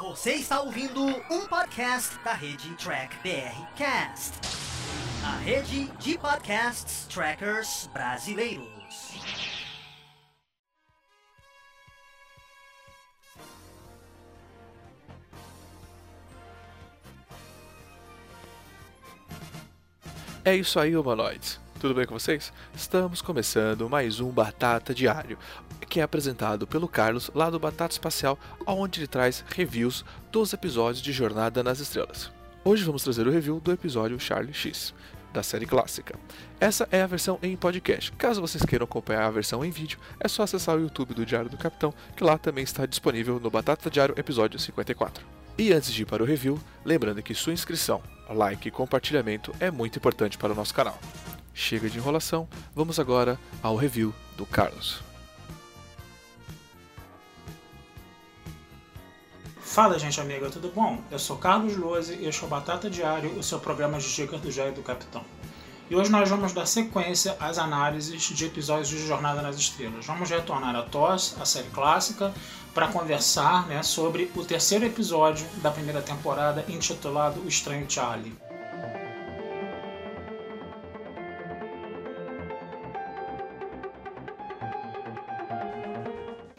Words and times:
Você 0.00 0.32
está 0.32 0.60
ouvindo 0.60 1.02
um 1.30 1.46
podcast 1.46 2.18
da 2.24 2.32
rede 2.32 2.74
Track 2.74 3.16
BR 3.22 3.64
Cast, 3.76 4.32
a 5.24 5.36
rede 5.38 5.86
de 5.98 6.18
podcasts 6.18 7.06
trackers 7.06 7.88
brasileiros. 7.92 8.66
É 20.44 20.56
isso 20.56 20.78
aí, 20.80 20.96
humanoides. 20.96 21.63
Tudo 21.84 21.96
bem 21.96 22.06
com 22.06 22.18
vocês? 22.18 22.50
Estamos 22.74 23.20
começando 23.20 23.90
mais 23.90 24.18
um 24.18 24.30
Batata 24.30 24.94
Diário, 24.94 25.36
que 25.86 26.00
é 26.00 26.02
apresentado 26.02 26.66
pelo 26.66 26.88
Carlos 26.88 27.30
lá 27.34 27.50
do 27.50 27.58
Batata 27.58 27.92
Espacial, 27.92 28.38
onde 28.66 29.00
ele 29.00 29.06
traz 29.06 29.44
reviews 29.54 30.02
dos 30.32 30.54
episódios 30.54 31.02
de 31.02 31.12
Jornada 31.12 31.62
nas 31.62 31.80
Estrelas. 31.80 32.32
Hoje 32.64 32.84
vamos 32.84 33.02
trazer 33.02 33.26
o 33.26 33.30
review 33.30 33.60
do 33.60 33.70
episódio 33.70 34.18
Charlie 34.18 34.54
X, 34.54 34.94
da 35.30 35.42
série 35.42 35.66
clássica. 35.66 36.18
Essa 36.58 36.88
é 36.90 37.02
a 37.02 37.06
versão 37.06 37.38
em 37.42 37.54
podcast. 37.54 38.12
Caso 38.12 38.40
vocês 38.40 38.64
queiram 38.64 38.84
acompanhar 38.84 39.26
a 39.26 39.30
versão 39.30 39.62
em 39.62 39.70
vídeo, 39.70 39.98
é 40.18 40.26
só 40.26 40.44
acessar 40.44 40.78
o 40.78 40.80
YouTube 40.80 41.12
do 41.12 41.26
Diário 41.26 41.50
do 41.50 41.58
Capitão, 41.58 41.92
que 42.16 42.24
lá 42.24 42.38
também 42.38 42.64
está 42.64 42.86
disponível 42.86 43.38
no 43.38 43.50
Batata 43.50 43.90
Diário 43.90 44.14
episódio 44.16 44.58
54. 44.58 45.22
E 45.58 45.70
antes 45.70 45.92
de 45.92 46.00
ir 46.00 46.06
para 46.06 46.22
o 46.22 46.26
review, 46.26 46.58
lembrando 46.82 47.22
que 47.22 47.34
sua 47.34 47.52
inscrição, 47.52 48.02
like 48.30 48.68
e 48.68 48.70
compartilhamento 48.70 49.52
é 49.60 49.70
muito 49.70 49.98
importante 49.98 50.38
para 50.38 50.50
o 50.50 50.56
nosso 50.56 50.72
canal. 50.72 50.98
Chega 51.54 51.88
de 51.88 51.98
enrolação, 51.98 52.48
vamos 52.74 52.98
agora 52.98 53.38
ao 53.62 53.76
review 53.76 54.12
do 54.36 54.44
Carlos. 54.44 55.00
Fala, 59.60 59.98
gente 59.98 60.20
amiga, 60.20 60.50
tudo 60.50 60.68
bom? 60.74 61.00
Eu 61.10 61.18
sou 61.18 61.36
Carlos 61.36 61.76
Lose 61.76 62.14
e 62.14 62.26
este 62.26 62.42
é 62.42 62.46
o 62.46 62.50
Batata 62.50 62.90
Diário, 62.90 63.38
o 63.38 63.42
seu 63.42 63.60
programa 63.60 63.98
de 63.98 64.12
dicas 64.12 64.40
do 64.40 64.50
Diário 64.50 64.74
do 64.74 64.82
Capitão. 64.82 65.24
E 65.88 65.94
hoje 65.94 66.10
nós 66.10 66.28
vamos 66.28 66.52
dar 66.52 66.66
sequência 66.66 67.36
às 67.38 67.56
análises 67.56 68.22
de 68.22 68.46
episódios 68.46 68.88
de 68.88 69.06
Jornada 69.06 69.40
nas 69.40 69.56
Estrelas. 69.56 70.06
Vamos 70.06 70.30
retornar 70.30 70.74
a 70.74 70.82
TOS, 70.82 71.36
a 71.40 71.44
série 71.44 71.68
clássica, 71.70 72.32
para 72.72 72.88
conversar 72.88 73.66
né, 73.68 73.82
sobre 73.82 74.30
o 74.34 74.44
terceiro 74.44 74.84
episódio 74.84 75.46
da 75.62 75.70
primeira 75.70 76.02
temporada, 76.02 76.64
intitulado 76.68 77.40
O 77.40 77.48
Estranho 77.48 77.88
Charlie. 77.88 78.34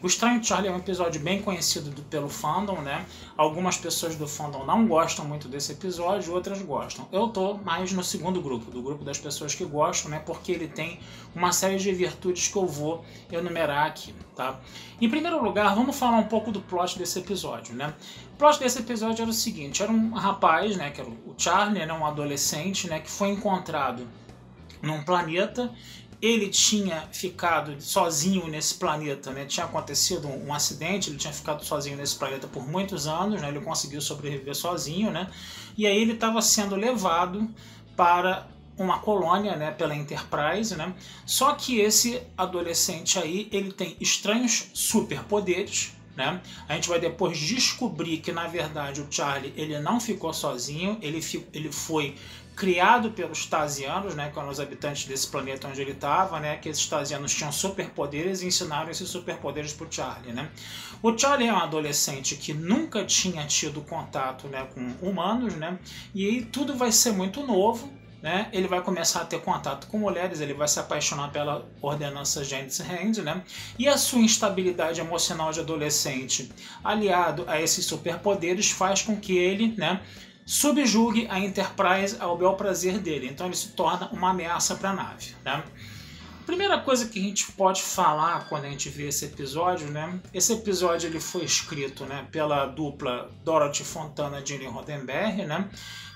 O 0.06 0.08
Estranho 0.08 0.40
Charlie 0.40 0.70
é 0.70 0.72
um 0.72 0.76
episódio 0.76 1.20
bem 1.20 1.42
conhecido 1.42 1.90
do, 1.90 2.00
pelo 2.02 2.28
fandom, 2.28 2.80
né? 2.80 3.04
Algumas 3.36 3.76
pessoas 3.76 4.14
do 4.14 4.28
fandom 4.28 4.64
não 4.64 4.86
gostam 4.86 5.24
muito 5.24 5.48
desse 5.48 5.72
episódio, 5.72 6.32
outras 6.32 6.62
gostam. 6.62 7.08
Eu 7.10 7.26
tô 7.26 7.54
mais 7.54 7.90
no 7.90 8.04
segundo 8.04 8.40
grupo, 8.40 8.70
do 8.70 8.80
grupo 8.80 9.02
das 9.02 9.18
pessoas 9.18 9.52
que 9.52 9.64
gostam, 9.64 10.12
né? 10.12 10.22
Porque 10.24 10.52
ele 10.52 10.68
tem 10.68 11.00
uma 11.34 11.50
série 11.50 11.76
de 11.76 11.90
virtudes 11.90 12.46
que 12.46 12.56
eu 12.56 12.68
vou 12.68 13.04
enumerar 13.32 13.88
aqui, 13.88 14.14
tá? 14.36 14.60
Em 15.00 15.10
primeiro 15.10 15.42
lugar, 15.42 15.74
vamos 15.74 15.98
falar 15.98 16.18
um 16.18 16.28
pouco 16.28 16.52
do 16.52 16.60
plot 16.60 16.96
desse 16.96 17.18
episódio, 17.18 17.74
né? 17.74 17.92
O 18.34 18.36
plot 18.36 18.60
desse 18.60 18.78
episódio 18.78 19.22
era 19.22 19.30
o 19.32 19.34
seguinte: 19.34 19.82
era 19.82 19.90
um 19.90 20.10
rapaz, 20.12 20.76
né? 20.76 20.90
Que 20.90 21.00
era 21.00 21.10
o 21.10 21.34
Charlie, 21.36 21.84
né? 21.84 21.92
Um 21.92 22.06
adolescente, 22.06 22.88
né? 22.88 23.00
Que 23.00 23.10
foi 23.10 23.30
encontrado 23.30 24.06
num 24.80 25.02
planeta 25.02 25.72
ele 26.20 26.48
tinha 26.48 27.02
ficado 27.12 27.80
sozinho 27.80 28.46
nesse 28.48 28.74
planeta, 28.74 29.30
né? 29.30 29.44
Tinha 29.44 29.66
acontecido 29.66 30.26
um, 30.28 30.48
um, 30.48 30.54
acidente, 30.54 31.10
ele 31.10 31.18
tinha 31.18 31.32
ficado 31.32 31.64
sozinho 31.64 31.96
nesse 31.96 32.16
planeta 32.16 32.46
por 32.46 32.66
muitos 32.66 33.06
anos, 33.06 33.40
né? 33.40 33.48
Ele 33.48 33.60
conseguiu 33.60 34.00
sobreviver 34.00 34.54
sozinho, 34.54 35.10
né? 35.10 35.30
E 35.76 35.86
aí 35.86 35.96
ele 35.96 36.12
estava 36.12 36.40
sendo 36.40 36.74
levado 36.74 37.48
para 37.94 38.46
uma 38.78 38.98
colônia, 38.98 39.56
né, 39.56 39.70
pela 39.70 39.94
Enterprise, 39.94 40.76
né? 40.76 40.94
Só 41.24 41.54
que 41.54 41.80
esse 41.80 42.22
adolescente 42.36 43.18
aí, 43.18 43.48
ele 43.50 43.72
tem 43.72 43.96
estranhos 44.00 44.70
superpoderes, 44.74 45.94
né? 46.14 46.40
A 46.68 46.74
gente 46.74 46.88
vai 46.88 46.98
depois 46.98 47.38
descobrir 47.38 48.18
que 48.18 48.32
na 48.32 48.46
verdade 48.46 49.00
o 49.00 49.06
Charlie 49.10 49.52
ele 49.56 49.78
não 49.80 50.00
ficou 50.00 50.32
sozinho, 50.32 50.98
ele, 51.02 51.20
ele 51.52 51.70
foi 51.70 52.16
criado 52.56 53.10
pelos 53.10 53.44
Tasianos, 53.44 54.14
né, 54.14 54.30
que 54.32 54.38
eram 54.38 54.48
os 54.48 54.58
habitantes 54.58 55.04
desse 55.04 55.28
planeta 55.28 55.68
onde 55.68 55.78
ele 55.82 55.90
estava, 55.90 56.40
né, 56.40 56.56
que 56.56 56.70
esses 56.70 56.86
Tasianos 56.86 57.34
tinham 57.34 57.52
superpoderes 57.52 58.40
e 58.40 58.46
ensinaram 58.46 58.90
esses 58.90 59.10
superpoderes 59.10 59.74
para 59.74 59.86
o 59.86 59.92
Charlie. 59.92 60.32
Né. 60.32 60.48
O 61.02 61.16
Charlie 61.16 61.48
é 61.48 61.52
um 61.52 61.58
adolescente 61.58 62.34
que 62.34 62.54
nunca 62.54 63.04
tinha 63.04 63.46
tido 63.46 63.82
contato 63.82 64.48
né, 64.48 64.66
com 64.74 65.06
humanos, 65.06 65.54
né, 65.54 65.78
e 66.14 66.42
tudo 66.46 66.74
vai 66.74 66.90
ser 66.90 67.12
muito 67.12 67.46
novo, 67.46 67.92
né, 68.22 68.48
ele 68.54 68.66
vai 68.66 68.80
começar 68.80 69.20
a 69.20 69.24
ter 69.26 69.42
contato 69.42 69.86
com 69.88 69.98
mulheres, 69.98 70.40
ele 70.40 70.54
vai 70.54 70.66
se 70.66 70.80
apaixonar 70.80 71.30
pela 71.30 71.68
ordenança 71.82 72.42
James 72.42 72.80
Hand, 72.80 73.22
né, 73.22 73.44
e 73.78 73.86
a 73.86 73.98
sua 73.98 74.20
instabilidade 74.20 74.98
emocional 74.98 75.52
de 75.52 75.60
adolescente, 75.60 76.50
aliado 76.82 77.44
a 77.46 77.60
esses 77.60 77.84
superpoderes, 77.84 78.70
faz 78.70 79.02
com 79.02 79.14
que 79.14 79.36
ele, 79.36 79.74
né, 79.76 80.00
subjugue 80.46 81.26
a 81.28 81.40
Enterprise 81.40 82.16
ao 82.20 82.38
bel 82.38 82.54
prazer 82.54 82.98
dele. 82.98 83.28
Então 83.28 83.46
ele 83.46 83.56
se 83.56 83.70
torna 83.70 84.08
uma 84.12 84.30
ameaça 84.30 84.76
para 84.76 84.90
a 84.90 84.94
nave. 84.94 85.34
Né? 85.44 85.62
Primeira 86.46 86.78
coisa 86.78 87.08
que 87.08 87.18
a 87.18 87.22
gente 87.22 87.50
pode 87.52 87.82
falar 87.82 88.48
quando 88.48 88.66
a 88.66 88.70
gente 88.70 88.88
vê 88.88 89.08
esse 89.08 89.24
episódio, 89.24 89.90
né? 89.90 90.20
Esse 90.32 90.52
episódio 90.52 91.08
ele 91.08 91.18
foi 91.18 91.42
escrito, 91.42 92.04
né, 92.04 92.24
pela 92.30 92.66
dupla 92.66 93.28
Dorothy 93.44 93.82
Fontana 93.82 94.38
e 94.40 94.46
Gene 94.46 94.66
Roddenberry, 94.66 95.44
né? 95.44 95.68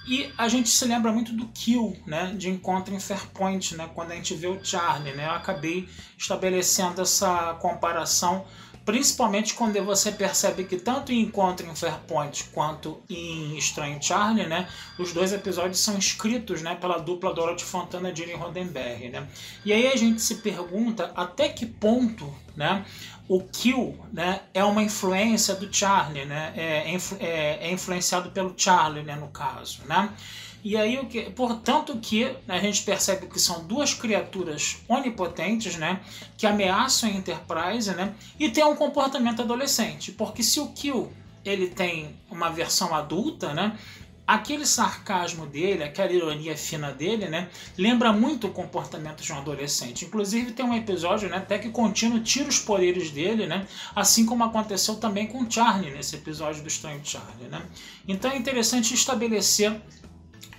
E 0.07 0.33
a 0.39 0.47
gente 0.47 0.69
se 0.69 0.85
lembra 0.85 1.11
muito 1.13 1.33
do 1.33 1.49
Kill, 1.49 2.01
né, 2.07 2.33
de 2.39 2.49
Encontro 2.49 2.95
em 2.95 3.01
Fairpoint, 3.01 3.77
né, 3.77 3.91
quando 3.93 4.13
a 4.13 4.15
gente 4.15 4.35
vê 4.35 4.47
o 4.47 4.65
Charlie, 4.65 5.13
né? 5.15 5.27
Eu 5.27 5.33
acabei 5.33 5.89
estabelecendo 6.17 7.03
essa 7.03 7.55
comparação 7.55 8.47
Principalmente 8.85 9.55
quando 9.55 9.83
você 9.85 10.11
percebe 10.11 10.65
que 10.65 10.77
tanto 10.77 11.13
em 11.13 11.21
Encontro 11.21 11.67
em 11.67 11.75
Fairpoint 11.75 12.45
quanto 12.53 13.01
em 13.09 13.57
Estranho 13.57 14.03
Charlie, 14.03 14.47
né, 14.47 14.69
os 14.99 15.13
dois 15.13 15.33
episódios 15.33 15.81
são 15.81 15.99
escritos 15.99 16.63
né, 16.63 16.75
pela 16.75 16.99
dupla 16.99 17.33
Dorothy 17.35 17.65
Fontana 17.65 18.11
e 18.11 18.17
Gene 18.17 18.35
Roddenberry. 18.35 19.11
Né? 19.11 19.27
E 19.65 19.73
aí 19.73 19.87
a 19.89 19.97
gente 19.97 20.21
se 20.23 20.37
pergunta 20.37 21.13
até 21.15 21.49
que 21.49 21.67
ponto 21.67 22.35
né, 22.57 22.85
o 23.29 23.41
Kill 23.43 23.99
né, 24.13 24.41
é 24.53 24.65
uma 24.65 24.83
influência 24.83 25.55
do 25.55 25.73
Charlie, 25.73 26.25
né, 26.25 26.53
é, 26.57 26.97
é, 27.21 27.69
é 27.69 27.73
influenciado 27.73 28.31
pelo 28.31 28.55
Charlie, 28.57 29.05
né, 29.05 29.15
no 29.15 29.29
caso. 29.29 29.83
Né? 29.87 30.11
E 30.63 30.77
aí, 30.77 30.99
o 30.99 31.07
que, 31.07 31.23
portanto, 31.31 31.97
que 32.01 32.31
a 32.47 32.59
gente 32.59 32.83
percebe 32.83 33.27
que 33.27 33.41
são 33.41 33.65
duas 33.65 33.95
criaturas 33.95 34.79
onipotentes, 34.89 35.77
né, 35.77 36.01
que 36.37 36.47
ameaçam 36.47 37.09
a 37.09 37.13
Enterprise, 37.13 37.91
né, 37.93 38.15
e 38.39 38.51
tem 38.51 38.65
um 38.65 38.77
comportamento 38.77 39.41
adolescente, 39.41 40.13
porque 40.13 40.43
se 40.43 40.61
o 40.61 40.69
Kill 40.69 41.11
ele 41.45 41.69
tem 41.69 42.15
uma 42.31 42.51
versão 42.51 42.95
adulta, 42.95 43.55
né, 43.55 43.79
aquele 44.27 44.65
sarcasmo 44.65 45.45
dele, 45.45 45.83
aquela 45.83 46.13
ironia 46.13 46.57
fina 46.57 46.93
dele, 46.93 47.27
né, 47.27 47.49
lembra 47.77 48.13
muito 48.13 48.47
o 48.47 48.53
comportamento 48.53 49.23
de 49.23 49.33
um 49.33 49.39
adolescente. 49.39 50.05
Inclusive 50.05 50.53
tem 50.53 50.65
um 50.65 50.75
episódio, 50.75 51.29
né, 51.29 51.39
até 51.39 51.59
que 51.59 51.69
contínuo 51.71 52.21
tira 52.21 52.49
os 52.49 52.61
poderes 52.61 53.11
dele, 53.11 53.47
né, 53.47 53.67
assim 53.97 54.25
como 54.25 54.45
aconteceu 54.45 54.97
também 54.97 55.27
com 55.27 55.51
Charlie 55.51 55.91
nesse 55.91 56.15
episódio 56.15 56.63
do 56.63 56.69
Estranho 56.69 57.01
Charlie, 57.03 57.49
né. 57.49 57.61
Então 58.07 58.31
é 58.31 58.37
interessante 58.37 58.95
estabelecer 58.95 59.81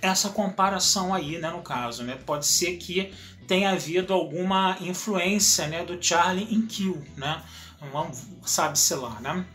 essa 0.02 0.28
comparação 0.30 1.14
aí, 1.14 1.38
né, 1.38 1.48
no 1.50 1.62
caso, 1.62 2.02
né? 2.02 2.18
Pode 2.26 2.44
ser 2.44 2.76
que 2.76 3.14
tenha 3.46 3.70
havido 3.70 4.12
alguma 4.12 4.76
influência, 4.80 5.68
né, 5.68 5.84
do 5.84 6.02
Charlie 6.02 6.52
em 6.52 6.66
Kill, 6.66 7.02
né? 7.16 7.40
Sabe-se 8.44 8.94
lá, 8.94 9.20
né? 9.20 9.46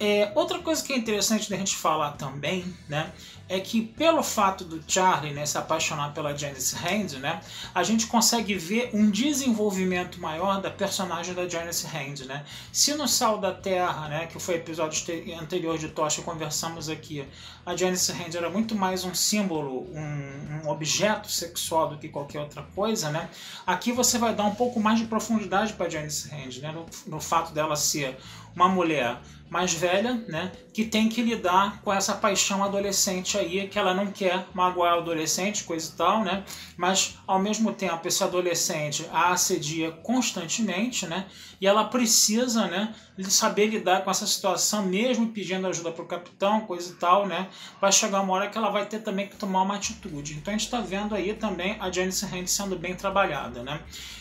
É, 0.00 0.30
outra 0.34 0.60
coisa 0.60 0.82
que 0.82 0.92
é 0.92 0.96
interessante 0.96 1.50
da 1.50 1.56
gente 1.56 1.76
falar 1.76 2.12
também, 2.12 2.64
né, 2.88 3.12
é 3.48 3.58
que 3.58 3.82
pelo 3.82 4.22
fato 4.22 4.62
do 4.62 4.80
Charlie 4.86 5.32
né, 5.32 5.44
se 5.44 5.56
apaixonar 5.58 6.12
pela 6.12 6.36
Janice 6.36 6.76
Hand, 6.76 7.18
né, 7.18 7.40
a 7.74 7.82
gente 7.82 8.06
consegue 8.06 8.54
ver 8.54 8.90
um 8.92 9.10
desenvolvimento 9.10 10.20
maior 10.20 10.60
da 10.60 10.70
personagem 10.70 11.34
da 11.34 11.48
Janice 11.48 11.86
Hand. 11.86 12.26
Né? 12.26 12.44
Se 12.70 12.94
no 12.94 13.08
Sal 13.08 13.38
da 13.38 13.52
Terra, 13.52 14.08
né, 14.08 14.26
que 14.26 14.38
foi 14.38 14.54
o 14.54 14.58
episódio 14.58 15.02
anterior 15.40 15.78
de 15.78 15.88
Tocha, 15.88 16.22
conversamos 16.22 16.88
aqui, 16.88 17.26
a 17.66 17.74
Janice 17.74 18.12
Hand 18.12 18.36
era 18.36 18.50
muito 18.50 18.74
mais 18.74 19.04
um 19.04 19.14
símbolo, 19.14 19.88
um, 19.92 20.62
um, 20.64 20.68
objeto 20.68 21.30
sexual 21.30 21.88
do 21.88 21.98
que 21.98 22.08
qualquer 22.08 22.40
outra 22.40 22.62
coisa, 22.74 23.10
né? 23.10 23.28
aqui 23.66 23.92
você 23.92 24.18
vai 24.18 24.34
dar 24.34 24.44
um 24.44 24.54
pouco 24.54 24.78
mais 24.78 24.98
de 24.98 25.06
profundidade 25.06 25.72
para 25.72 25.88
Janice 25.88 26.30
Hand, 26.32 26.60
né, 26.60 26.70
no, 26.70 26.86
no 27.06 27.20
fato 27.20 27.52
dela 27.52 27.74
ser 27.74 28.16
uma 28.54 28.68
mulher 28.68 29.18
mais 29.50 29.72
velha, 29.72 30.14
né, 30.28 30.52
que 30.72 30.84
tem 30.84 31.08
que 31.08 31.22
lidar 31.22 31.80
com 31.82 31.92
essa 31.92 32.14
paixão 32.14 32.62
adolescente 32.62 33.38
aí, 33.38 33.66
que 33.66 33.78
ela 33.78 33.94
não 33.94 34.08
quer 34.08 34.46
magoar 34.52 34.96
o 34.96 35.00
adolescente, 35.00 35.64
coisa 35.64 35.90
e 35.90 35.96
tal, 35.96 36.22
né, 36.22 36.44
mas 36.76 37.18
ao 37.26 37.38
mesmo 37.38 37.72
tempo 37.72 38.06
esse 38.06 38.22
adolescente 38.22 39.08
a 39.10 39.32
assedia 39.32 39.90
constantemente, 39.90 41.06
né, 41.06 41.26
e 41.60 41.66
ela 41.66 41.84
precisa, 41.84 42.66
né, 42.66 42.94
saber 43.28 43.66
lidar 43.66 44.04
com 44.04 44.10
essa 44.10 44.26
situação, 44.26 44.84
mesmo 44.84 45.28
pedindo 45.28 45.66
ajuda 45.66 45.90
para 45.90 46.04
o 46.04 46.06
capitão, 46.06 46.60
coisa 46.60 46.92
e 46.92 46.96
tal, 46.96 47.26
né, 47.26 47.48
vai 47.80 47.90
chegar 47.90 48.20
uma 48.20 48.34
hora 48.34 48.48
que 48.48 48.58
ela 48.58 48.70
vai 48.70 48.84
ter 48.86 49.00
também 49.00 49.26
que 49.26 49.36
tomar 49.36 49.62
uma 49.62 49.76
atitude. 49.76 50.34
Então 50.34 50.52
a 50.52 50.56
gente 50.56 50.66
está 50.66 50.80
vendo 50.80 51.14
aí 51.14 51.32
também 51.34 51.76
a 51.80 51.90
Janice 51.90 52.26
Hand 52.26 52.46
sendo 52.46 52.76
bem 52.76 52.94
trabalhada, 52.94 53.62
né. 53.62 53.80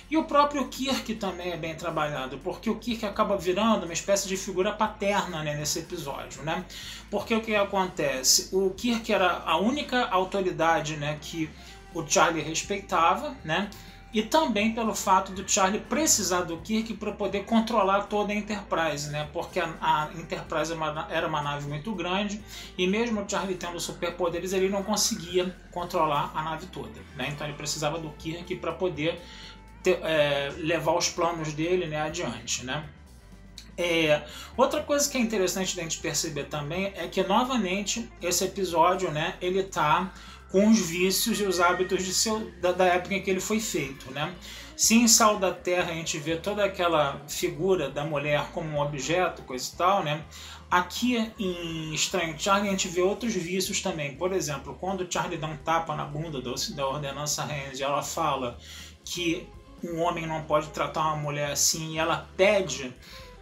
E 0.09 0.15
o 0.15 0.23
próprio 0.23 0.65
Kirk 0.69 1.15
também 1.15 1.51
é 1.51 1.57
bem 1.57 1.75
trabalhado, 1.75 2.37
porque 2.37 2.69
o 2.69 2.77
Kirk 2.77 3.05
acaba 3.05 3.35
virando 3.35 3.83
uma 3.83 3.91
espécie 3.91 4.25
de 4.25 4.37
figura 4.37 4.71
paterna 4.71 5.16
né, 5.25 5.55
nesse 5.55 5.79
episódio, 5.79 6.43
né? 6.43 6.63
Porque 7.09 7.33
o 7.33 7.41
que 7.41 7.55
acontece? 7.55 8.49
O 8.55 8.69
Kirk 8.71 9.11
era 9.11 9.43
a 9.45 9.57
única 9.57 10.07
autoridade 10.07 10.97
né, 10.97 11.17
que 11.21 11.49
o 11.93 12.05
Charlie 12.07 12.43
respeitava, 12.43 13.35
né? 13.43 13.69
E 14.13 14.23
também 14.23 14.73
pelo 14.73 14.95
fato 14.95 15.33
do 15.33 15.47
Charlie 15.47 15.81
precisar 15.81 16.41
do 16.41 16.57
Kirk 16.57 16.93
para 16.93 17.11
poder 17.11 17.43
controlar 17.43 18.03
toda 18.03 18.31
a 18.31 18.35
Enterprise, 18.35 19.09
né? 19.09 19.27
Porque 19.33 19.59
a, 19.59 19.69
a 19.81 20.09
Enterprise 20.15 20.73
era 21.09 21.27
uma 21.27 21.41
nave 21.41 21.67
muito 21.67 21.93
grande 21.93 22.41
e 22.77 22.87
mesmo 22.87 23.21
o 23.21 23.29
Charlie 23.29 23.55
tendo 23.55 23.79
superpoderes, 23.79 24.53
ele 24.53 24.69
não 24.69 24.81
conseguia 24.81 25.55
controlar 25.71 26.31
a 26.33 26.41
nave 26.41 26.67
toda, 26.67 26.99
né? 27.15 27.29
Então 27.29 27.45
ele 27.45 27.57
precisava 27.57 27.99
do 27.99 28.09
Kirk 28.11 28.55
para 28.55 28.71
poder 28.71 29.21
ter, 29.83 29.99
é, 30.03 30.53
levar 30.57 30.93
os 30.93 31.09
planos 31.09 31.53
dele 31.53 31.85
né, 31.85 32.01
adiante, 32.01 32.65
né? 32.65 32.87
É, 33.77 34.23
outra 34.55 34.81
coisa 34.81 35.07
que 35.09 35.17
é 35.17 35.21
interessante 35.21 35.75
da 35.75 35.83
gente 35.83 35.99
perceber 35.99 36.45
também 36.45 36.91
é 36.95 37.07
que 37.07 37.21
novamente 37.23 38.09
esse 38.21 38.43
episódio, 38.43 39.11
né, 39.11 39.35
ele 39.39 39.61
tá 39.63 40.11
com 40.51 40.67
os 40.69 40.79
vícios 40.79 41.39
e 41.39 41.43
os 41.43 41.59
hábitos 41.59 42.03
de 42.03 42.13
seu, 42.13 42.51
da, 42.59 42.71
da 42.71 42.85
época 42.85 43.15
em 43.15 43.21
que 43.21 43.29
ele 43.29 43.39
foi 43.39 43.59
feito, 43.59 44.09
né? 44.11 44.33
Se 44.75 44.95
em 44.95 45.07
Sal 45.07 45.39
da 45.39 45.51
Terra 45.51 45.91
a 45.91 45.95
gente 45.95 46.17
vê 46.19 46.37
toda 46.37 46.63
aquela 46.63 47.21
figura 47.27 47.89
da 47.89 48.03
mulher 48.03 48.51
como 48.53 48.69
um 48.69 48.79
objeto, 48.79 49.41
coisa 49.41 49.69
e 49.73 49.77
tal, 49.77 50.03
né? 50.03 50.23
Aqui 50.69 51.31
em 51.39 51.93
Estranho 51.93 52.35
Charlie 52.37 52.69
a 52.69 52.71
gente 52.71 52.87
vê 52.87 53.01
outros 53.01 53.33
vícios 53.33 53.81
também. 53.81 54.15
Por 54.15 54.31
exemplo, 54.33 54.77
quando 54.79 55.11
Charlie 55.11 55.37
dá 55.37 55.47
um 55.47 55.57
tapa 55.57 55.95
na 55.95 56.05
bunda 56.05 56.39
do, 56.41 56.53
da 56.75 56.87
ordenança 56.87 57.43
Range, 57.43 57.81
ela 57.81 58.03
fala 58.03 58.57
que 59.03 59.47
um 59.83 59.99
homem 59.99 60.27
não 60.27 60.43
pode 60.43 60.67
tratar 60.69 61.01
uma 61.01 61.15
mulher 61.17 61.51
assim 61.51 61.93
e 61.93 61.97
ela 61.97 62.27
pede 62.37 62.93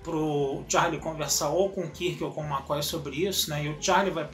pro 0.06 0.63
Charlie 0.69 1.00
conversar 1.00 1.50
ou 1.50 1.72
com 1.72 1.81
o 1.81 1.90
Kirk 1.90 2.24
ou 2.24 2.31
com 2.31 2.42
o 2.42 2.46
McCoy 2.46 2.84
sobre 2.84 3.28
isso, 3.28 3.50
né? 3.50 3.66
E 3.66 3.69
o 3.69 3.81
Charlie 3.81 4.13
vai 4.13 4.25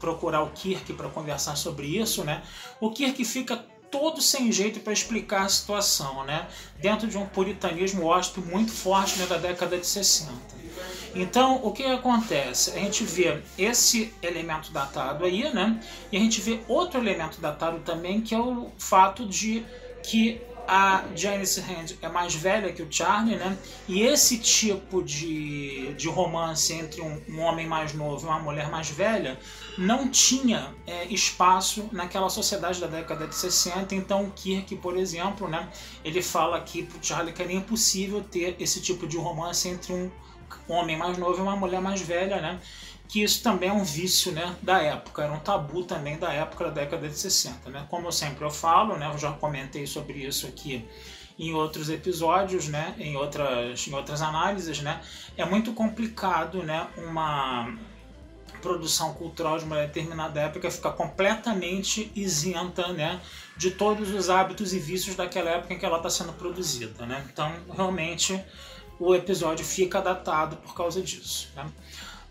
procurar 0.00 0.42
o 0.42 0.50
Kirk 0.50 0.92
para 0.94 1.08
conversar 1.08 1.54
sobre 1.54 1.86
isso, 1.86 2.24
né? 2.24 2.42
O 2.80 2.90
Kirk 2.90 3.24
fica 3.24 3.56
todo 3.88 4.20
sem 4.20 4.50
jeito 4.50 4.80
para 4.80 4.92
explicar 4.92 5.44
a 5.44 5.48
situação, 5.48 6.24
né? 6.24 6.48
Dentro 6.80 7.06
de 7.06 7.16
um 7.16 7.24
puritanismo 7.24 8.04
hóspede 8.04 8.48
muito 8.48 8.72
forte 8.72 9.16
né, 9.20 9.26
da 9.26 9.36
década 9.36 9.78
de 9.78 9.86
60. 9.86 10.32
Então, 11.14 11.60
o 11.62 11.70
que 11.70 11.84
acontece? 11.84 12.72
A 12.72 12.80
gente 12.80 13.04
vê 13.04 13.40
esse 13.56 14.12
elemento 14.20 14.72
datado 14.72 15.24
aí, 15.24 15.54
né? 15.54 15.80
E 16.10 16.16
a 16.16 16.20
gente 16.20 16.40
vê 16.40 16.60
outro 16.66 17.00
elemento 17.00 17.40
datado 17.40 17.78
também, 17.78 18.20
que 18.20 18.34
é 18.34 18.40
o 18.40 18.72
fato 18.76 19.24
de 19.24 19.64
que 20.02 20.40
a 20.66 21.04
Janice 21.14 21.60
Hand 21.60 21.96
é 22.02 22.08
mais 22.08 22.34
velha 22.34 22.72
que 22.72 22.82
o 22.82 22.86
Charlie, 22.90 23.36
né? 23.36 23.56
E 23.88 24.02
esse 24.02 24.38
tipo 24.38 25.02
de, 25.02 25.94
de 25.94 26.08
romance 26.08 26.72
entre 26.72 27.00
um, 27.00 27.22
um 27.28 27.40
homem 27.40 27.66
mais 27.66 27.92
novo 27.92 28.26
e 28.26 28.28
uma 28.28 28.38
mulher 28.38 28.70
mais 28.70 28.90
velha 28.90 29.38
não 29.78 30.08
tinha 30.08 30.74
é, 30.86 31.04
espaço 31.06 31.88
naquela 31.92 32.28
sociedade 32.28 32.80
da 32.80 32.86
década 32.86 33.26
de 33.26 33.34
60. 33.34 33.94
Então, 33.94 34.24
o 34.24 34.30
Kirk, 34.32 34.74
por 34.76 34.96
exemplo, 34.96 35.48
né? 35.48 35.68
Ele 36.04 36.20
fala 36.20 36.56
aqui 36.56 36.82
pro 36.82 36.98
Charlie 37.00 37.32
que 37.32 37.42
era 37.42 37.52
impossível 37.52 38.22
ter 38.22 38.56
esse 38.58 38.80
tipo 38.80 39.06
de 39.06 39.16
romance 39.16 39.68
entre 39.68 39.92
um 39.92 40.10
homem 40.68 40.96
mais 40.96 41.16
novo 41.16 41.38
e 41.38 41.42
uma 41.42 41.56
mulher 41.56 41.80
mais 41.80 42.00
velha, 42.00 42.40
né? 42.40 42.60
Que 43.08 43.22
isso 43.22 43.42
também 43.42 43.68
é 43.68 43.72
um 43.72 43.84
vício 43.84 44.32
né, 44.32 44.56
da 44.62 44.82
época, 44.82 45.22
era 45.22 45.32
um 45.32 45.38
tabu 45.38 45.84
também 45.84 46.18
da 46.18 46.32
época 46.32 46.64
da 46.64 46.70
década 46.70 47.08
de 47.08 47.18
60. 47.18 47.70
Né? 47.70 47.86
Como 47.88 48.06
eu 48.06 48.12
sempre 48.12 48.44
eu 48.44 48.50
falo, 48.50 48.96
né, 48.96 49.10
eu 49.12 49.18
já 49.18 49.32
comentei 49.32 49.86
sobre 49.86 50.18
isso 50.18 50.46
aqui 50.46 50.86
em 51.38 51.52
outros 51.52 51.90
episódios, 51.90 52.68
né, 52.68 52.94
em, 52.98 53.16
outras, 53.16 53.86
em 53.86 53.94
outras 53.94 54.22
análises, 54.22 54.80
né, 54.80 55.00
é 55.36 55.44
muito 55.44 55.72
complicado 55.72 56.62
né, 56.62 56.86
uma 56.96 57.76
produção 58.62 59.14
cultural 59.14 59.58
de 59.58 59.64
uma 59.64 59.76
determinada 59.76 60.40
época 60.40 60.70
ficar 60.70 60.92
completamente 60.92 62.10
isenta 62.16 62.92
né, 62.92 63.20
de 63.56 63.70
todos 63.70 64.10
os 64.10 64.28
hábitos 64.28 64.72
e 64.72 64.78
vícios 64.78 65.14
daquela 65.14 65.50
época 65.50 65.74
em 65.74 65.78
que 65.78 65.86
ela 65.86 65.98
está 65.98 66.10
sendo 66.10 66.32
produzida. 66.32 67.06
Né? 67.06 67.24
Então, 67.30 67.52
realmente, 67.72 68.42
o 68.98 69.14
episódio 69.14 69.64
fica 69.64 70.00
datado 70.00 70.56
por 70.56 70.74
causa 70.74 71.00
disso. 71.00 71.48
Né? 71.54 71.70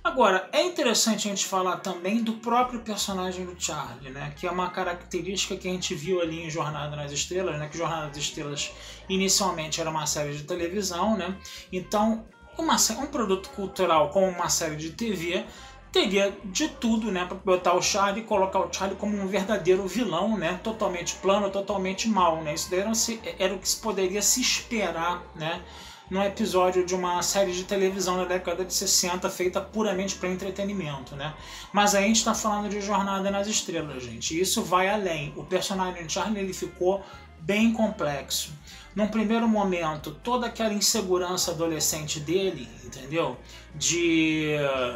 Agora, 0.05 0.47
é 0.51 0.61
interessante 0.61 1.27
a 1.27 1.31
gente 1.31 1.47
falar 1.47 1.77
também 1.77 2.23
do 2.23 2.33
próprio 2.33 2.81
personagem 2.81 3.43
do 3.43 3.59
Charlie, 3.59 4.11
né? 4.11 4.35
Que 4.37 4.45
é 4.45 4.51
uma 4.51 4.69
característica 4.69 5.57
que 5.57 5.67
a 5.67 5.71
gente 5.71 5.95
viu 5.95 6.21
ali 6.21 6.43
em 6.43 6.49
Jornada 6.49 6.95
nas 6.95 7.11
Estrelas, 7.11 7.57
né? 7.57 7.67
Que 7.67 7.75
Jornada 7.75 8.05
nas 8.05 8.17
Estrelas 8.17 8.71
inicialmente 9.09 9.81
era 9.81 9.89
uma 9.89 10.05
série 10.05 10.37
de 10.37 10.43
televisão, 10.43 11.17
né? 11.17 11.35
Então, 11.73 12.23
uma, 12.55 12.75
um 12.99 13.07
produto 13.07 13.49
cultural 13.49 14.11
como 14.11 14.27
uma 14.27 14.47
série 14.47 14.75
de 14.75 14.91
TV 14.91 15.43
teria 15.91 16.37
de 16.43 16.67
tudo, 16.67 17.11
né, 17.11 17.25
para 17.25 17.37
botar 17.37 17.73
o 17.73 17.81
Charlie 17.81 18.21
e 18.21 18.27
colocar 18.27 18.59
o 18.59 18.71
Charlie 18.71 18.97
como 18.97 19.17
um 19.17 19.25
verdadeiro 19.27 19.87
vilão, 19.87 20.37
né, 20.37 20.59
totalmente 20.61 21.15
plano, 21.15 21.49
totalmente 21.49 22.09
mal, 22.09 22.43
né. 22.43 22.53
Isso 22.53 22.75
era, 22.75 22.91
era 23.39 23.55
o 23.55 23.57
que 23.57 23.67
se 23.67 23.77
poderia 23.77 24.21
se 24.21 24.41
esperar, 24.41 25.23
né, 25.33 25.63
num 26.09 26.23
episódio 26.23 26.85
de 26.85 26.93
uma 26.93 27.21
série 27.21 27.51
de 27.51 27.63
televisão 27.63 28.17
da 28.17 28.25
década 28.25 28.63
de 28.63 28.73
60 28.73 29.29
feita 29.29 29.59
puramente 29.59 30.15
para 30.15 30.29
entretenimento, 30.29 31.15
né? 31.15 31.33
Mas 31.73 31.95
a 31.95 32.01
gente 32.01 32.17
está 32.17 32.33
falando 32.33 32.69
de 32.69 32.79
Jornada 32.81 33.31
nas 33.31 33.47
Estrelas, 33.47 34.03
gente. 34.03 34.35
E 34.35 34.41
isso 34.41 34.63
vai 34.63 34.87
além. 34.89 35.33
O 35.35 35.43
personagem 35.43 36.07
Charlie 36.07 36.43
ele 36.43 36.53
ficou 36.53 37.03
bem 37.39 37.73
complexo. 37.73 38.53
Num 38.95 39.07
primeiro 39.07 39.47
momento, 39.47 40.11
toda 40.23 40.47
aquela 40.47 40.73
insegurança 40.73 41.51
adolescente 41.51 42.19
dele, 42.19 42.69
entendeu? 42.83 43.37
De 43.73 44.55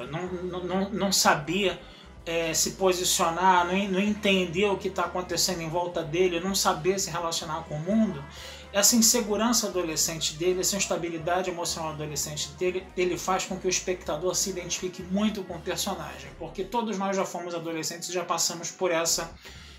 não, 0.09 0.63
não, 0.63 0.89
não 0.89 1.11
sabia 1.11 1.77
é, 2.25 2.53
se 2.53 2.71
posicionar, 2.71 3.65
não, 3.65 3.77
não 3.89 3.99
entender 3.99 4.65
o 4.65 4.77
que 4.77 4.87
está 4.87 5.03
acontecendo 5.03 5.61
em 5.61 5.69
volta 5.69 6.03
dele, 6.03 6.39
não 6.39 6.53
saber 6.53 6.99
se 6.99 7.09
relacionar 7.09 7.63
com 7.63 7.75
o 7.75 7.79
mundo, 7.79 8.23
essa 8.71 8.95
insegurança 8.95 9.67
adolescente 9.67 10.35
dele, 10.35 10.61
essa 10.61 10.77
instabilidade 10.77 11.49
emocional 11.49 11.93
adolescente 11.93 12.49
dele, 12.51 12.85
ele 12.95 13.17
faz 13.17 13.45
com 13.45 13.57
que 13.57 13.65
o 13.65 13.69
espectador 13.69 14.35
se 14.35 14.51
identifique 14.51 15.01
muito 15.01 15.43
com 15.43 15.55
o 15.55 15.61
personagem, 15.61 16.29
porque 16.37 16.63
todos 16.63 16.97
nós 16.97 17.15
já 17.15 17.25
fomos 17.25 17.55
adolescentes 17.55 18.09
e 18.09 18.13
já 18.13 18.23
passamos 18.23 18.69
por 18.69 18.91
essa 18.91 19.33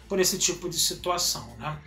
por 0.09 0.18
esse 0.18 0.37
tipo 0.38 0.68
de 0.68 0.76
situação, 0.76 1.54
né? 1.56 1.78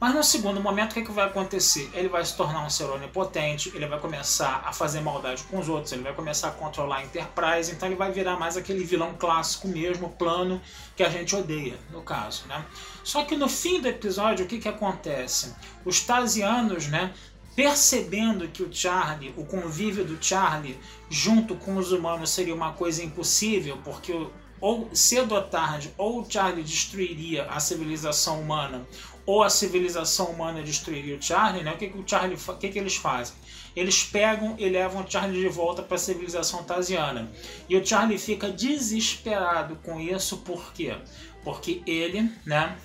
Mas 0.00 0.14
no 0.14 0.22
segundo 0.22 0.60
momento, 0.60 0.92
o 0.92 0.94
que, 0.94 1.00
é 1.00 1.04
que 1.04 1.10
vai 1.10 1.26
acontecer? 1.26 1.90
Ele 1.92 2.08
vai 2.08 2.24
se 2.24 2.36
tornar 2.36 2.64
um 2.64 2.70
ser 2.70 2.84
onipotente, 2.84 3.72
ele 3.74 3.86
vai 3.86 3.98
começar 3.98 4.62
a 4.64 4.72
fazer 4.72 5.00
maldade 5.00 5.42
com 5.44 5.58
os 5.58 5.68
outros, 5.68 5.92
ele 5.92 6.02
vai 6.02 6.14
começar 6.14 6.48
a 6.48 6.50
controlar 6.52 6.98
a 6.98 7.04
Enterprise, 7.04 7.72
então 7.72 7.88
ele 7.88 7.96
vai 7.96 8.12
virar 8.12 8.36
mais 8.36 8.56
aquele 8.56 8.84
vilão 8.84 9.14
clássico 9.18 9.66
mesmo, 9.66 10.10
plano, 10.10 10.60
que 10.94 11.02
a 11.02 11.08
gente 11.08 11.34
odeia, 11.34 11.76
no 11.90 12.00
caso. 12.02 12.46
Né? 12.46 12.64
Só 13.02 13.24
que 13.24 13.36
no 13.36 13.48
fim 13.48 13.80
do 13.80 13.88
episódio, 13.88 14.44
o 14.44 14.48
que, 14.48 14.58
que 14.58 14.68
acontece? 14.68 15.52
Os 15.84 16.00
Tasianos, 16.00 16.86
né, 16.86 17.12
percebendo 17.56 18.46
que 18.46 18.62
o 18.62 18.72
Charlie, 18.72 19.34
o 19.36 19.44
convívio 19.44 20.04
do 20.04 20.22
Charlie 20.22 20.78
junto 21.10 21.56
com 21.56 21.76
os 21.76 21.90
humanos 21.90 22.30
seria 22.30 22.54
uma 22.54 22.72
coisa 22.72 23.02
impossível, 23.02 23.78
porque 23.82 24.12
ou 24.60 24.88
cedo 24.92 25.34
ou 25.34 25.42
tarde, 25.42 25.92
ou 25.96 26.20
o 26.20 26.30
Charlie 26.30 26.62
destruiria 26.62 27.44
a 27.44 27.60
civilização 27.60 28.40
humana, 28.40 28.86
ou 29.28 29.42
a 29.42 29.50
civilização 29.50 30.30
humana 30.30 30.62
destruiria 30.62 31.14
o 31.14 31.22
Charlie, 31.22 31.62
né? 31.62 31.74
O 31.74 31.76
que, 31.76 31.88
que 31.88 31.98
o 31.98 32.04
Charlie, 32.06 32.38
o 32.48 32.54
que, 32.54 32.70
que 32.70 32.78
eles 32.78 32.96
fazem? 32.96 33.36
Eles 33.76 34.02
pegam 34.02 34.56
e 34.58 34.66
levam 34.70 35.04
o 35.04 35.10
Charlie 35.10 35.38
de 35.38 35.48
volta 35.50 35.82
para 35.82 35.96
a 35.96 35.98
civilização 35.98 36.64
tasiana. 36.64 37.30
E 37.68 37.76
o 37.76 37.84
Charlie 37.84 38.16
fica 38.16 38.50
desesperado 38.50 39.76
com 39.82 40.00
isso, 40.00 40.38
por 40.38 40.72
quê? 40.72 40.96
Porque 41.44 41.82
ele, 41.86 42.32
né, 42.46 42.78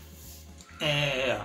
é, 0.82 1.40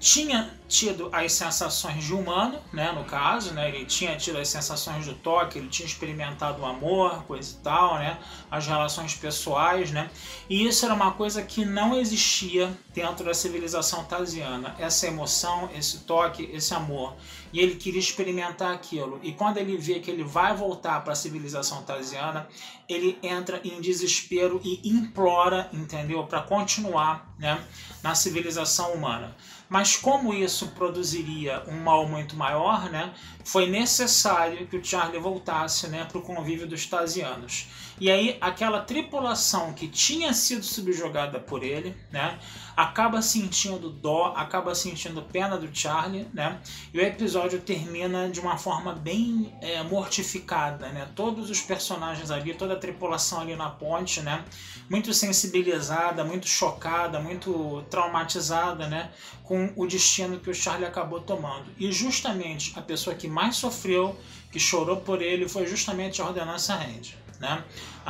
tinha 0.00 0.50
tido 0.68 1.08
as 1.12 1.32
sensações 1.32 2.04
de 2.04 2.14
humano, 2.14 2.60
né, 2.72 2.92
no 2.92 3.04
caso, 3.04 3.52
né, 3.52 3.68
ele 3.68 3.84
tinha 3.84 4.16
tido 4.16 4.38
as 4.38 4.48
sensações 4.48 5.06
do 5.06 5.14
toque, 5.14 5.58
ele 5.58 5.68
tinha 5.68 5.86
experimentado 5.86 6.62
o 6.62 6.66
amor, 6.66 7.24
coisa 7.24 7.56
e 7.58 7.62
tal, 7.62 7.98
né, 7.98 8.18
as 8.50 8.66
relações 8.66 9.14
pessoais, 9.14 9.90
né, 9.90 10.08
e 10.48 10.66
isso 10.66 10.84
era 10.84 10.94
uma 10.94 11.12
coisa 11.12 11.42
que 11.42 11.64
não 11.64 11.98
existia 11.98 12.70
dentro 12.94 13.24
da 13.24 13.34
civilização 13.34 14.04
tasiana, 14.04 14.76
essa 14.78 15.06
emoção, 15.06 15.68
esse 15.74 16.00
toque, 16.00 16.48
esse 16.52 16.74
amor, 16.74 17.16
e 17.52 17.58
ele 17.58 17.76
queria 17.76 18.00
experimentar 18.00 18.72
aquilo, 18.72 19.18
e 19.22 19.32
quando 19.32 19.56
ele 19.56 19.76
vê 19.76 20.00
que 20.00 20.10
ele 20.10 20.22
vai 20.22 20.54
voltar 20.54 21.02
para 21.02 21.14
a 21.14 21.16
civilização 21.16 21.82
tasiana, 21.82 22.46
ele 22.88 23.18
entra 23.22 23.60
em 23.64 23.80
desespero 23.80 24.60
e 24.62 24.80
implora, 24.88 25.68
entendeu, 25.72 26.24
para 26.24 26.42
continuar, 26.42 27.34
né, 27.38 27.58
na 28.02 28.14
civilização 28.14 28.92
humana. 28.92 29.34
Mas 29.68 29.96
como 29.96 30.32
isso 30.32 30.68
produziria 30.68 31.62
um 31.66 31.78
mal 31.80 32.08
muito 32.08 32.34
maior, 32.36 32.88
né, 32.90 33.12
foi 33.44 33.68
necessário 33.68 34.66
que 34.66 34.76
o 34.76 34.84
Charlie 34.84 35.20
voltasse 35.20 35.88
né, 35.88 36.04
para 36.04 36.18
o 36.18 36.22
convívio 36.22 36.66
dos 36.66 36.86
Tasianos. 36.86 37.68
E 38.00 38.10
aí 38.10 38.36
aquela 38.40 38.80
tripulação 38.80 39.72
que 39.72 39.88
tinha 39.88 40.32
sido 40.32 40.64
subjugada 40.64 41.40
por 41.40 41.64
ele, 41.64 41.96
né, 42.12 42.38
acaba 42.78 43.20
sentindo 43.20 43.90
dó, 43.90 44.32
acaba 44.36 44.72
sentindo 44.72 45.20
pena 45.20 45.58
do 45.58 45.68
Charlie, 45.74 46.28
né? 46.32 46.60
E 46.94 46.98
o 46.98 47.02
episódio 47.02 47.60
termina 47.60 48.30
de 48.30 48.38
uma 48.38 48.56
forma 48.56 48.94
bem 48.94 49.52
é, 49.60 49.82
mortificada, 49.82 50.88
né? 50.90 51.08
Todos 51.16 51.50
os 51.50 51.60
personagens 51.60 52.30
ali, 52.30 52.54
toda 52.54 52.74
a 52.74 52.76
tripulação 52.76 53.40
ali 53.40 53.56
na 53.56 53.68
ponte, 53.68 54.20
né? 54.20 54.44
Muito 54.88 55.12
sensibilizada, 55.12 56.22
muito 56.22 56.46
chocada, 56.46 57.18
muito 57.18 57.84
traumatizada, 57.90 58.86
né? 58.86 59.10
Com 59.42 59.72
o 59.74 59.84
destino 59.84 60.38
que 60.38 60.48
o 60.48 60.54
Charlie 60.54 60.86
acabou 60.86 61.20
tomando. 61.20 61.66
E 61.76 61.90
justamente 61.90 62.78
a 62.78 62.80
pessoa 62.80 63.16
que 63.16 63.26
mais 63.26 63.56
sofreu, 63.56 64.16
que 64.52 64.60
chorou 64.60 64.98
por 64.98 65.20
ele, 65.20 65.48
foi 65.48 65.66
justamente 65.66 66.22
a 66.22 66.26
Ordenança 66.26 66.74
Hand 66.74 67.27
né? 67.38 67.64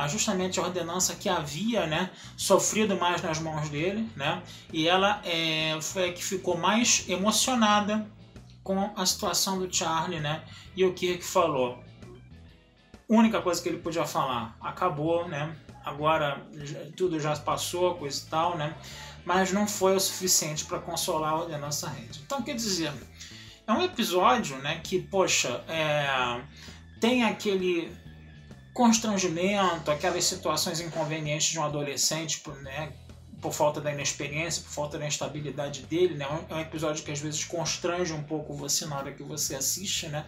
justamente 0.07 0.59
a 0.59 0.63
ordenança 0.63 1.15
que 1.15 1.27
havia 1.29 1.85
né, 1.85 2.09
sofrido 2.37 2.95
mais 2.95 3.21
nas 3.21 3.39
mãos 3.39 3.69
dele, 3.69 4.09
né? 4.15 4.41
e 4.71 4.87
ela 4.87 5.21
é, 5.23 5.77
foi 5.81 6.09
a 6.09 6.13
que 6.13 6.23
ficou 6.23 6.57
mais 6.57 7.07
emocionada 7.07 8.07
com 8.63 8.91
a 8.95 9.05
situação 9.05 9.59
do 9.59 9.73
Charlie, 9.73 10.19
né? 10.19 10.43
e 10.75 10.83
o 10.85 10.93
Kirk 10.93 11.23
falou. 11.23 11.83
Única 13.07 13.41
coisa 13.41 13.61
que 13.61 13.67
ele 13.67 13.79
podia 13.79 14.05
falar, 14.05 14.55
acabou, 14.61 15.27
né? 15.27 15.55
agora 15.83 16.45
tudo 16.95 17.19
já 17.19 17.35
passou, 17.35 17.95
coisa 17.95 18.21
e 18.25 18.29
tal, 18.29 18.57
né? 18.57 18.75
mas 19.25 19.51
não 19.51 19.67
foi 19.67 19.95
o 19.95 19.99
suficiente 19.99 20.65
para 20.65 20.79
consolar 20.79 21.33
a 21.33 21.39
ordenança 21.41 21.89
rede. 21.89 22.21
Então, 22.25 22.41
quer 22.41 22.55
dizer, 22.55 22.91
é 23.67 23.71
um 23.71 23.83
episódio 23.83 24.57
né, 24.57 24.79
que, 24.83 24.99
poxa, 24.99 25.63
é, 25.67 26.41
tem 26.99 27.23
aquele 27.23 27.95
constrangimento, 28.79 29.91
aquelas 29.91 30.23
situações 30.23 30.79
inconvenientes 30.79 31.47
de 31.47 31.59
um 31.59 31.63
adolescente, 31.65 32.41
né, 32.61 32.93
por 33.41 33.51
falta 33.51 33.81
da 33.81 33.91
inexperiência, 33.91 34.63
por 34.63 34.71
falta 34.71 34.97
da 34.97 35.05
instabilidade 35.05 35.81
dele, 35.81 36.13
né? 36.13 36.25
É 36.49 36.55
um 36.55 36.61
episódio 36.61 37.03
que 37.03 37.11
às 37.11 37.19
vezes 37.19 37.43
constrange 37.43 38.13
um 38.13 38.23
pouco 38.23 38.53
você 38.53 38.85
na 38.85 38.97
hora 38.97 39.11
que 39.11 39.21
você 39.21 39.53
assiste, 39.55 40.07
né? 40.07 40.25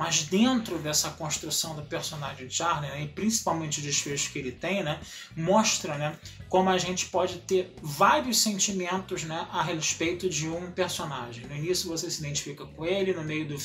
Mas 0.00 0.22
dentro 0.22 0.78
dessa 0.78 1.10
construção 1.10 1.76
do 1.76 1.82
personagem 1.82 2.46
de 2.46 2.54
Charlie, 2.54 2.90
né, 2.90 3.02
e 3.02 3.08
principalmente 3.08 3.80
o 3.80 3.82
desfecho 3.82 4.32
que 4.32 4.38
ele 4.38 4.50
tem, 4.50 4.82
né, 4.82 4.98
mostra 5.36 5.94
né, 5.98 6.18
como 6.48 6.70
a 6.70 6.78
gente 6.78 7.10
pode 7.10 7.36
ter 7.40 7.74
vários 7.82 8.38
sentimentos 8.38 9.24
né, 9.24 9.46
a 9.52 9.62
respeito 9.62 10.26
de 10.26 10.48
um 10.48 10.70
personagem. 10.70 11.46
No 11.46 11.54
início 11.54 11.86
você 11.86 12.10
se 12.10 12.18
identifica 12.20 12.64
com 12.64 12.86
ele, 12.86 13.12
no 13.12 13.22
meio 13.22 13.46
do, 13.46 13.58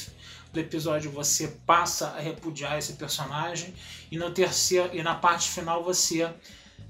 do 0.51 0.59
episódio 0.59 1.09
você 1.09 1.47
passa 1.65 2.07
a 2.07 2.19
repudiar 2.19 2.77
esse 2.77 2.95
personagem, 2.95 3.73
e, 4.11 4.17
no 4.17 4.29
terceiro, 4.29 4.89
e 4.91 5.01
na 5.01 5.15
parte 5.15 5.47
final 5.47 5.85
você 5.85 6.29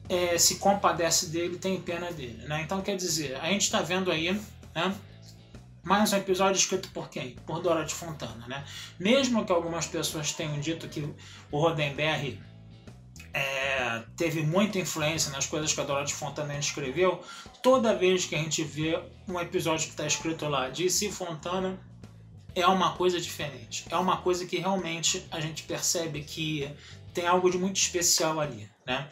é, 0.09 0.39
se 0.39 0.55
compadece 0.55 1.27
dele, 1.27 1.59
tem 1.59 1.79
pena 1.79 2.11
dele. 2.11 2.47
Né? 2.47 2.63
Então 2.63 2.81
quer 2.81 2.95
dizer, 2.95 3.35
a 3.35 3.45
gente 3.51 3.61
está 3.61 3.79
vendo 3.79 4.09
aí. 4.09 4.33
Né, 4.73 4.95
mais 5.85 6.11
um 6.11 6.17
episódio 6.17 6.57
escrito 6.57 6.89
por 6.89 7.09
quem? 7.09 7.35
Por 7.45 7.61
Dorothy 7.61 7.93
Fontana, 7.93 8.47
né? 8.47 8.65
Mesmo 8.99 9.45
que 9.45 9.51
algumas 9.51 9.85
pessoas 9.85 10.31
tenham 10.31 10.59
dito 10.59 10.89
que 10.89 11.07
o 11.51 11.59
Roddenberry 11.59 12.41
é, 13.31 14.01
teve 14.17 14.41
muita 14.41 14.79
influência 14.79 15.31
nas 15.31 15.45
coisas 15.45 15.71
que 15.71 15.79
a 15.79 15.83
Dorothy 15.83 16.15
Fontana 16.15 16.57
escreveu, 16.57 17.23
toda 17.61 17.95
vez 17.95 18.25
que 18.25 18.33
a 18.33 18.39
gente 18.39 18.63
vê 18.63 18.99
um 19.27 19.39
episódio 19.39 19.85
que 19.85 19.91
está 19.91 20.07
escrito 20.07 20.47
lá 20.47 20.69
de 20.69 20.89
C. 20.89 21.11
Fontana, 21.11 21.79
é 22.55 22.65
uma 22.65 22.93
coisa 22.93 23.21
diferente. 23.21 23.85
É 23.87 23.95
uma 23.95 24.17
coisa 24.17 24.43
que 24.47 24.57
realmente 24.57 25.23
a 25.29 25.39
gente 25.39 25.63
percebe 25.63 26.23
que 26.23 26.67
tem 27.13 27.27
algo 27.27 27.47
de 27.51 27.59
muito 27.59 27.77
especial 27.77 28.39
ali, 28.39 28.67
né? 28.87 29.07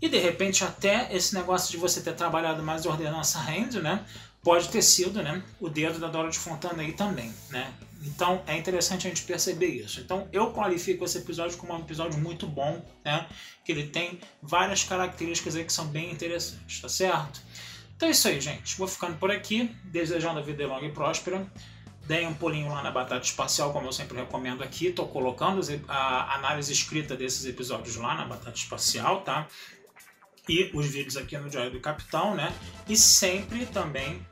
E 0.00 0.08
de 0.08 0.18
repente 0.18 0.62
até 0.62 1.08
esse 1.12 1.34
negócio 1.34 1.70
de 1.70 1.78
você 1.78 2.00
ter 2.00 2.12
trabalhado 2.12 2.62
mais 2.62 2.86
ordenança 2.86 3.40
Hand, 3.40 3.80
né? 3.82 4.04
Pode 4.46 4.68
ter 4.68 4.80
sido 4.80 5.24
né, 5.24 5.42
o 5.58 5.68
dedo 5.68 5.98
da 5.98 6.06
Dora 6.06 6.30
de 6.30 6.38
Fontana 6.38 6.80
aí 6.80 6.92
também. 6.92 7.34
Né? 7.50 7.74
Então 8.04 8.44
é 8.46 8.56
interessante 8.56 9.04
a 9.04 9.10
gente 9.10 9.22
perceber 9.22 9.66
isso. 9.66 9.98
Então 9.98 10.28
eu 10.32 10.52
qualifico 10.52 11.04
esse 11.04 11.18
episódio 11.18 11.58
como 11.58 11.74
um 11.74 11.80
episódio 11.80 12.16
muito 12.20 12.46
bom, 12.46 12.80
né? 13.04 13.26
que 13.64 13.72
ele 13.72 13.88
tem 13.88 14.20
várias 14.40 14.84
características 14.84 15.56
aí 15.56 15.64
que 15.64 15.72
são 15.72 15.88
bem 15.88 16.12
interessantes, 16.12 16.80
tá 16.80 16.88
certo? 16.88 17.40
Então 17.96 18.06
é 18.08 18.12
isso 18.12 18.28
aí, 18.28 18.40
gente. 18.40 18.78
Vou 18.78 18.86
ficando 18.86 19.16
por 19.16 19.32
aqui, 19.32 19.74
desejando 19.82 20.38
a 20.38 20.42
vida 20.42 20.64
longa 20.64 20.86
e 20.86 20.92
próspera. 20.92 21.44
Deem 22.06 22.28
um 22.28 22.34
pulinho 22.34 22.68
lá 22.68 22.84
na 22.84 22.92
Batata 22.92 23.26
Espacial, 23.26 23.72
como 23.72 23.88
eu 23.88 23.92
sempre 23.92 24.16
recomendo 24.16 24.62
aqui. 24.62 24.86
Estou 24.86 25.08
colocando 25.08 25.60
a 25.88 26.36
análise 26.36 26.72
escrita 26.72 27.16
desses 27.16 27.44
episódios 27.46 27.96
lá 27.96 28.14
na 28.14 28.24
Batata 28.24 28.56
Espacial, 28.56 29.22
tá? 29.22 29.48
E 30.48 30.70
os 30.72 30.86
vídeos 30.86 31.16
aqui 31.16 31.36
no 31.36 31.50
Diário 31.50 31.72
do 31.72 31.80
Capitão, 31.80 32.36
né? 32.36 32.54
E 32.88 32.96
sempre 32.96 33.66
também 33.66 34.24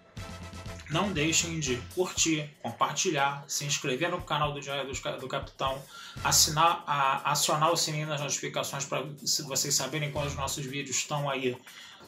não 0.95 1.13
deixem 1.13 1.59
de 1.59 1.77
curtir, 1.93 2.49
compartilhar, 2.63 3.45
se 3.49 3.65
inscrever 3.65 4.09
no 4.13 4.23
canal 4.23 4.53
do 4.53 4.61
Diário 4.61 4.89
do 5.19 5.27
Capitão, 5.27 5.83
assinar, 6.23 6.85
a, 6.87 7.33
acionar 7.33 7.73
o 7.73 7.77
sininho 7.77 8.07
das 8.07 8.21
notificações 8.21 8.85
para 8.85 9.05
vocês 9.45 9.75
saberem 9.75 10.13
quando 10.13 10.29
os 10.29 10.37
nossos 10.37 10.65
vídeos 10.65 10.97
estão 10.97 11.29
aí 11.29 11.59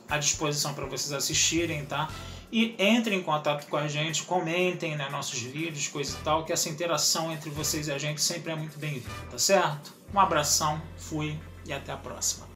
à 0.08 0.18
disposição 0.18 0.72
para 0.72 0.86
vocês 0.86 1.12
assistirem, 1.12 1.84
tá? 1.84 2.08
E 2.52 2.76
entrem 2.78 3.18
em 3.18 3.22
contato 3.24 3.66
com 3.66 3.76
a 3.76 3.88
gente, 3.88 4.22
comentem 4.22 4.94
né, 4.94 5.08
nossos 5.10 5.40
vídeos, 5.40 5.88
coisa 5.88 6.16
e 6.16 6.22
tal, 6.22 6.44
que 6.44 6.52
essa 6.52 6.68
interação 6.68 7.32
entre 7.32 7.50
vocês 7.50 7.88
e 7.88 7.92
a 7.92 7.98
gente 7.98 8.22
sempre 8.22 8.52
é 8.52 8.54
muito 8.54 8.78
bem-vinda, 8.78 9.10
tá 9.28 9.38
certo? 9.38 9.92
Um 10.14 10.20
abração, 10.20 10.80
fui 10.96 11.36
e 11.66 11.72
até 11.72 11.90
a 11.90 11.96
próxima. 11.96 12.55